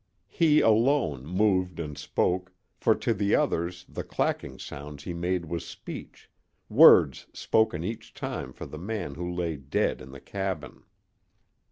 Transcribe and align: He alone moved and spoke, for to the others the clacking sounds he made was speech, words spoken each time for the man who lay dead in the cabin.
He 0.31 0.61
alone 0.61 1.27
moved 1.27 1.79
and 1.79 1.95
spoke, 1.95 2.51
for 2.75 2.95
to 2.95 3.13
the 3.13 3.35
others 3.35 3.85
the 3.87 4.03
clacking 4.03 4.57
sounds 4.57 5.03
he 5.03 5.13
made 5.13 5.45
was 5.45 5.63
speech, 5.63 6.27
words 6.69 7.27
spoken 7.33 7.83
each 7.83 8.11
time 8.15 8.51
for 8.51 8.65
the 8.65 8.79
man 8.79 9.13
who 9.13 9.31
lay 9.31 9.57
dead 9.57 10.01
in 10.01 10.09
the 10.09 10.19
cabin. 10.19 10.85